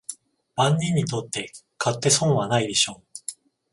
[0.55, 3.05] 万人にとって買って損はないでしょう